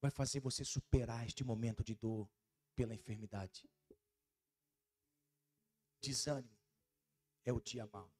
[0.00, 2.30] vai fazer você superar este momento de dor
[2.74, 3.68] pela enfermidade.
[6.00, 6.56] Desânimo
[7.44, 8.10] é o dia mau.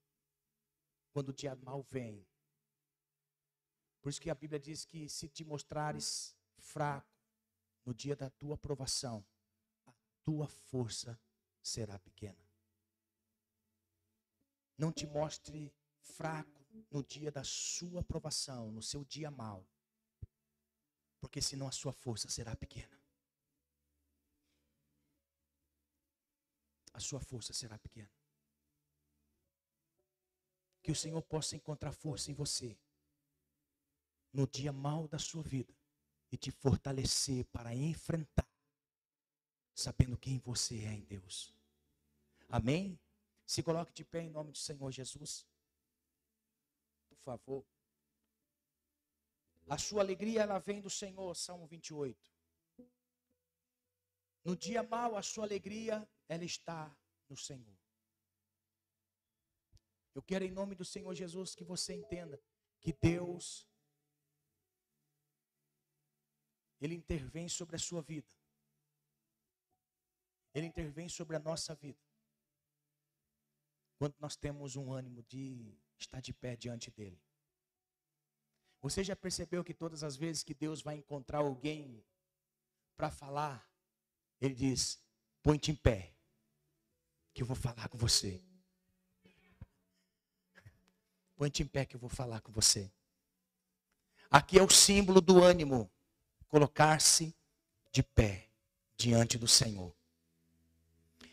[1.13, 2.27] Quando o dia mau vem.
[4.01, 7.09] Por isso que a Bíblia diz que se te mostrares fraco
[7.85, 9.25] no dia da tua aprovação,
[9.87, 9.93] a
[10.25, 11.19] tua força
[11.63, 12.39] será pequena.
[14.77, 19.67] Não te mostre fraco no dia da sua aprovação, no seu dia mau,
[21.21, 23.01] porque senão a sua força será pequena.
[26.93, 28.11] a sua força será pequena.
[30.83, 32.79] Que o Senhor possa encontrar força em você
[34.33, 35.75] no dia mal da sua vida
[36.31, 38.49] e te fortalecer para enfrentar
[39.75, 41.55] sabendo quem você é em Deus.
[42.49, 43.01] Amém?
[43.47, 45.47] Se coloque de pé em nome do Senhor Jesus.
[47.09, 47.65] Por favor.
[49.69, 52.19] A sua alegria ela vem do Senhor, Salmo 28.
[54.45, 56.95] No dia mau, a sua alegria ela está
[57.29, 57.79] no Senhor.
[60.15, 62.41] Eu quero em nome do Senhor Jesus que você entenda
[62.81, 63.70] que Deus
[66.81, 68.33] ele intervém sobre a sua vida.
[70.55, 72.01] Ele intervém sobre a nossa vida.
[73.99, 77.21] Quando nós temos um ânimo de estar de pé diante dele.
[78.81, 82.03] Você já percebeu que todas as vezes que Deus vai encontrar alguém
[82.97, 83.71] para falar,
[84.41, 84.99] ele diz:
[85.43, 86.15] põe-te em pé,
[87.35, 88.43] que eu vou falar com você.
[91.37, 92.91] Põe-te em pé que eu vou falar com você.
[94.31, 95.91] Aqui é o símbolo do ânimo,
[96.51, 97.35] colocar-se
[97.93, 98.49] de pé
[98.99, 99.93] diante do Senhor.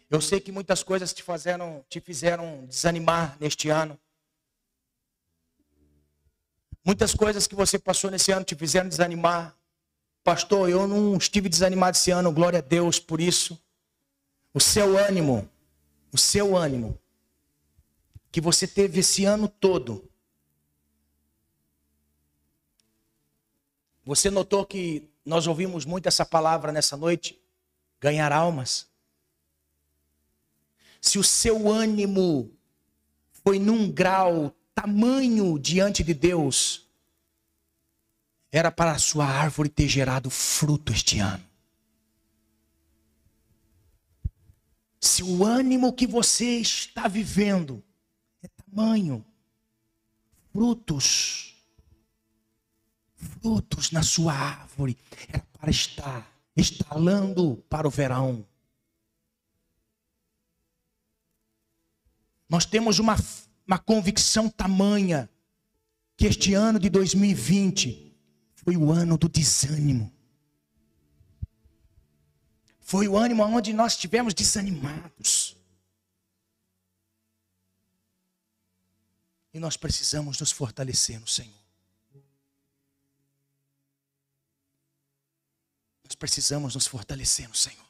[0.09, 3.99] Eu sei que muitas coisas te fizeram, te fizeram desanimar neste ano.
[6.85, 9.53] Muitas coisas que você passou nesse ano te fizeram desanimar.
[10.23, 13.61] Pastor, eu não estive desanimado esse ano, glória a Deus por isso.
[14.53, 15.49] O seu ânimo,
[16.13, 16.97] o seu ânimo,
[18.31, 20.09] que você teve esse ano todo.
[24.07, 27.37] Você notou que nós ouvimos muito essa palavra nessa noite?
[27.99, 28.87] Ganhar almas.
[31.01, 32.49] Se o seu ânimo
[33.43, 36.87] foi num grau tamanho diante de Deus,
[38.49, 41.43] era para a sua árvore ter gerado fruto este ano.
[45.01, 47.83] Se o ânimo que você está vivendo
[48.41, 49.25] é tamanho,
[50.53, 51.56] frutos,
[53.17, 54.97] frutos na sua árvore,
[55.27, 58.45] era para estar estalando para o verão.
[62.49, 63.17] Nós temos uma
[63.67, 65.29] uma convicção tamanha
[66.15, 68.17] que este ano de 2020
[68.55, 70.11] foi o ano do desânimo.
[72.79, 75.57] Foi o ano onde nós estivemos desanimados.
[79.53, 81.66] E nós precisamos nos fortalecer no Senhor.
[86.17, 87.85] Precisamos nos fortalecer no Senhor.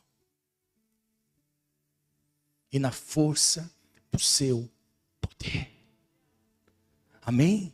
[2.71, 3.71] E na força
[4.11, 4.69] do seu
[5.21, 5.71] poder.
[7.21, 7.73] Amém?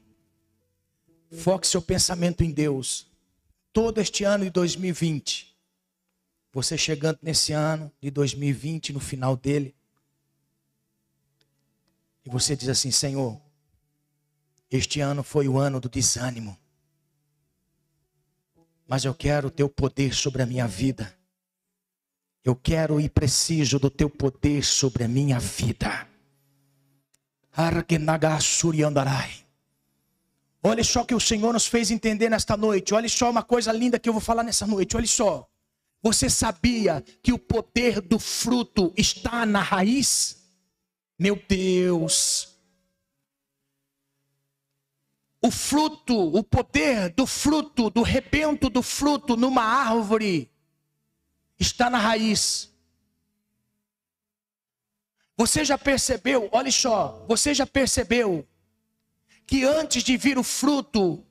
[1.32, 3.08] Foque seu pensamento em Deus.
[3.72, 5.56] Todo este ano de 2020,
[6.52, 9.76] você chegando nesse ano de 2020, no final dele,
[12.24, 13.42] e você diz assim: Senhor,
[14.70, 16.58] este ano foi o ano do desânimo,
[18.94, 21.12] mas eu quero o teu poder sobre a minha vida.
[22.44, 26.08] Eu quero e preciso do teu poder sobre a minha vida.
[30.62, 32.94] Olha só que o Senhor nos fez entender nesta noite.
[32.94, 34.96] Olha só uma coisa linda que eu vou falar nessa noite.
[34.96, 35.50] Olha só.
[36.00, 40.38] Você sabia que o poder do fruto está na raiz?
[41.18, 42.53] Meu Deus.
[45.46, 50.50] O fruto, o poder do fruto, do rebento do fruto numa árvore,
[51.60, 52.74] está na raiz.
[55.36, 58.48] Você já percebeu, olha só, você já percebeu
[59.46, 61.22] que antes de vir o fruto,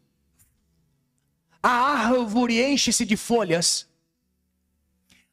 [1.63, 3.89] a árvore enche-se de folhas?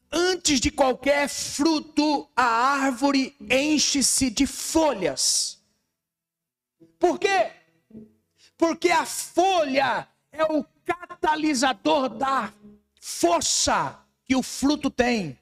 [0.09, 5.61] Antes de qualquer fruto, a árvore enche-se de folhas.
[6.97, 7.58] Por quê?
[8.59, 12.53] Porque a folha é o catalisador da
[12.99, 15.39] força que o fruto tem.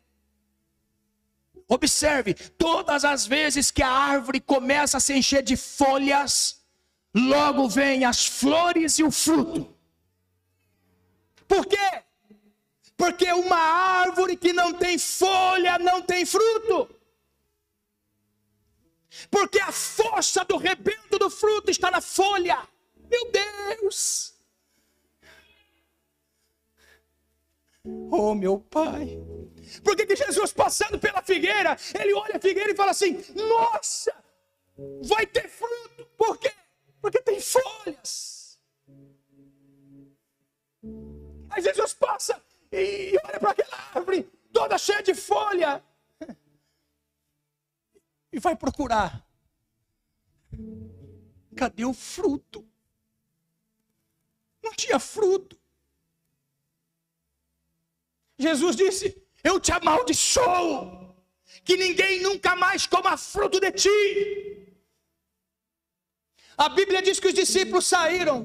[1.68, 6.62] Observe, todas as vezes que a árvore começa a se encher de folhas,
[7.12, 9.68] logo vem as flores e o fruto.
[11.48, 12.04] Por quê?
[12.96, 16.88] Porque uma árvore que não tem folha não tem fruto.
[19.32, 22.60] Porque a força do rebento do fruto está na folha.
[23.10, 24.36] Meu Deus!
[28.12, 29.18] Oh, meu Pai.
[29.84, 34.14] Por que, que Jesus, passando pela figueira, ele olha a figueira e fala assim: Nossa,
[35.04, 36.06] vai ter fruto.
[36.18, 36.52] Por quê?
[37.02, 38.60] Porque tem folhas.
[41.50, 42.42] Aí Jesus passa
[42.72, 45.84] e olha para aquela árvore toda cheia de folha
[48.32, 49.26] e vai procurar.
[51.56, 52.68] Cadê o fruto?
[54.68, 55.58] Não tinha fruto.
[58.38, 59.06] Jesus disse:
[59.44, 61.06] Eu te amaldiçoo.
[61.64, 63.96] Que ninguém nunca mais coma fruto de ti.
[66.58, 68.36] A Bíblia diz que os discípulos saíram,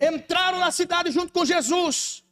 [0.00, 2.24] entraram na cidade junto com Jesus.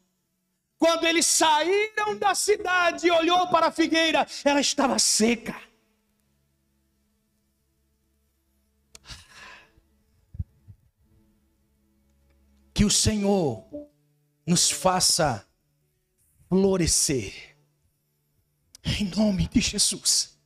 [0.78, 5.56] Quando eles saíram da cidade e olhou para a figueira, ela estava seca.
[12.82, 13.64] Que o Senhor
[14.44, 15.46] nos faça
[16.48, 17.56] florescer.
[18.82, 20.36] Em nome de Jesus.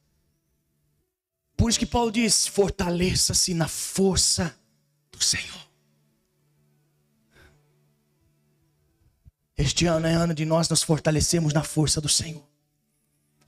[1.57, 4.55] Por isso que Paulo diz: fortaleça-se na força
[5.11, 5.67] do Senhor.
[9.57, 12.47] Este ano é ano de nós nos fortalecermos na força do Senhor.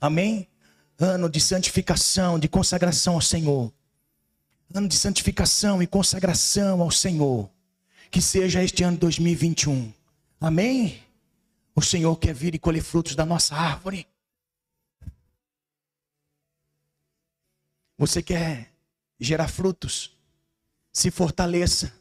[0.01, 0.47] Amém?
[0.97, 3.71] Ano de santificação, de consagração ao Senhor.
[4.73, 7.51] Ano de santificação e consagração ao Senhor.
[8.11, 9.93] Que seja este ano 2021.
[10.39, 11.03] Amém?
[11.75, 14.07] O Senhor quer vir e colher frutos da nossa árvore.
[17.97, 18.73] Você quer
[19.19, 20.17] gerar frutos?
[20.91, 21.93] Se fortaleça.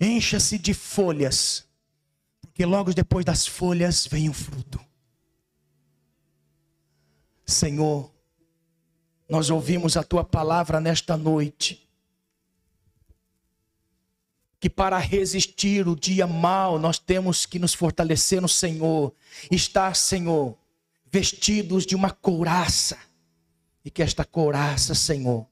[0.00, 1.66] Encha-se de folhas.
[2.40, 4.78] Porque logo depois das folhas vem o fruto.
[7.44, 8.12] Senhor,
[9.28, 11.85] nós ouvimos a tua palavra nesta noite
[14.66, 19.14] que para resistir o dia mal nós temos que nos fortalecer no Senhor,
[19.48, 20.58] estar, Senhor,
[21.08, 22.98] vestidos de uma couraça,
[23.84, 25.46] e que esta couraça, Senhor,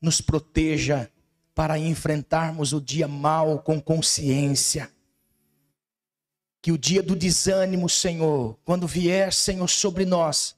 [0.00, 1.10] nos proteja
[1.52, 4.88] para enfrentarmos o dia mal com consciência.
[6.62, 10.54] Que o dia do desânimo, Senhor, quando vier, Senhor, sobre nós,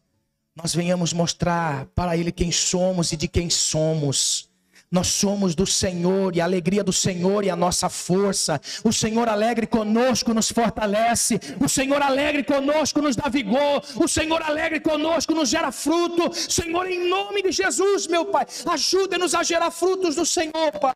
[0.54, 4.50] nós venhamos mostrar para Ele quem somos e de quem somos
[4.90, 8.60] nós somos do Senhor e a alegria do Senhor e a nossa força.
[8.84, 11.40] O Senhor alegre conosco nos fortalece.
[11.62, 13.82] O Senhor alegre conosco nos dá vigor.
[13.96, 16.32] O Senhor alegre conosco nos gera fruto.
[16.32, 20.94] Senhor, em nome de Jesus, meu Pai, ajuda-nos a gerar frutos do Senhor, Pai.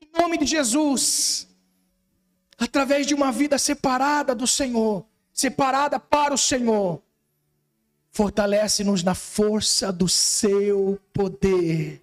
[0.00, 1.48] Em nome de Jesus.
[2.56, 7.02] Através de uma vida separada do Senhor, separada para o Senhor.
[8.12, 12.01] Fortalece-nos na força do seu poder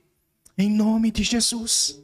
[0.59, 1.97] em nome de Jesus.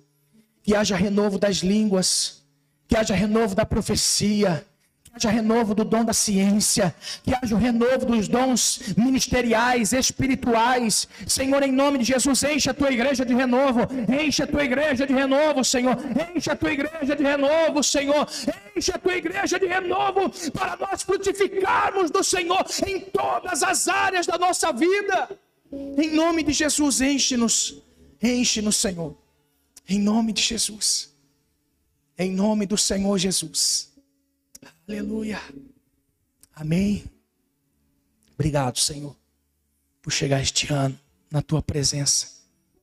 [0.63, 2.43] Que haja renovo das línguas,
[2.87, 4.65] que haja renovo da profecia,
[5.03, 11.07] que haja renovo do dom da ciência, que haja o renovo dos dons ministeriais, espirituais.
[11.27, 15.05] Senhor, em nome de Jesus, enche a tua igreja de renovo, enche a tua igreja
[15.05, 15.97] de renovo, Senhor,
[16.35, 18.27] enche a tua igreja de renovo, Senhor,
[18.75, 24.25] enche a tua igreja de renovo para nós frutificarmos do Senhor em todas as áreas
[24.25, 25.29] da nossa vida.
[25.71, 27.85] Em nome de Jesus, enche-nos
[28.21, 29.17] Enche-nos, Senhor.
[29.87, 31.13] Em nome de Jesus.
[32.17, 33.91] Em nome do Senhor Jesus.
[34.87, 35.41] Aleluia.
[36.53, 37.03] Amém.
[38.33, 39.15] Obrigado, Senhor,
[40.01, 40.97] por chegar este ano
[41.29, 42.29] na tua presença.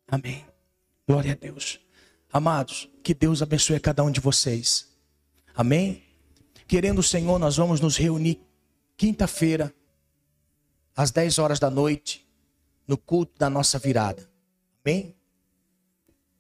[0.07, 0.45] Amém.
[1.07, 1.81] Glória a Deus.
[2.33, 4.89] Amados, que Deus abençoe a cada um de vocês.
[5.55, 6.03] Amém.
[6.67, 8.41] Querendo o Senhor, nós vamos nos reunir
[8.97, 9.75] quinta-feira,
[10.95, 12.27] às 10 horas da noite,
[12.87, 14.29] no culto da nossa virada.
[14.85, 15.15] Amém?